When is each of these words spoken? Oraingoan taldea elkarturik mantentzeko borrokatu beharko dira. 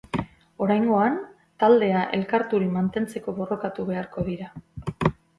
Oraingoan 0.67 1.17
taldea 1.63 1.99
elkarturik 2.17 2.71
mantentzeko 2.77 3.35
borrokatu 3.41 3.85
beharko 3.91 4.25
dira. 4.31 4.49